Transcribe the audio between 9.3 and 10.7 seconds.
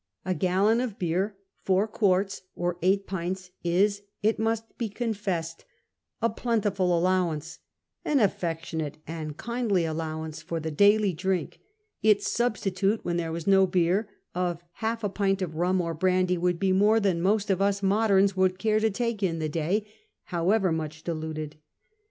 kindly allowance— for